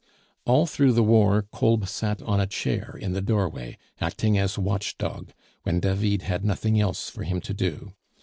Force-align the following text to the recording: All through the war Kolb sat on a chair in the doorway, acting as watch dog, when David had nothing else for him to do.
All 0.45 0.65
through 0.65 0.93
the 0.93 1.03
war 1.03 1.43
Kolb 1.51 1.87
sat 1.87 2.23
on 2.23 2.39
a 2.39 2.47
chair 2.47 2.97
in 2.99 3.13
the 3.13 3.21
doorway, 3.21 3.77
acting 3.99 4.35
as 4.35 4.57
watch 4.57 4.97
dog, 4.97 5.31
when 5.61 5.79
David 5.79 6.23
had 6.23 6.43
nothing 6.43 6.81
else 6.81 7.07
for 7.07 7.21
him 7.23 7.39
to 7.41 7.53
do. 7.53 7.93